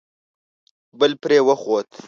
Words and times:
بل 0.99 1.11
پرې 1.21 1.39
وخوت. 1.47 1.89